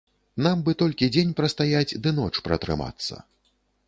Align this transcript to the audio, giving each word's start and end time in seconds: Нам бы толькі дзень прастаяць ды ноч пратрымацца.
Нам 0.45 0.61
бы 0.69 0.73
толькі 0.81 1.09
дзень 1.15 1.35
прастаяць 1.39 1.97
ды 2.05 2.13
ноч 2.21 2.31
пратрымацца. 2.47 3.21